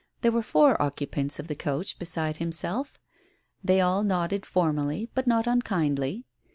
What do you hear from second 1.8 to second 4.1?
beside himself. They all